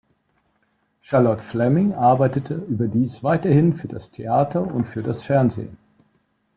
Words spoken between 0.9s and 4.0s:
Charlotte Flemming arbeitete überdies weiterhin für